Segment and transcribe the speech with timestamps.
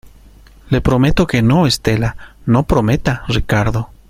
[0.71, 2.17] le prometo que no, Estela.
[2.47, 3.91] no prometa, Ricardo.